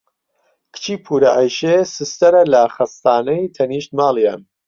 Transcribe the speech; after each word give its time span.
کچی 0.73 0.93
پوورە 1.03 1.29
عەیشێ 1.37 1.75
سستەرە 1.95 2.43
لە 2.53 2.61
خەستانەی 2.75 3.51
تەنیشت 3.55 3.91
ماڵیان. 3.99 4.41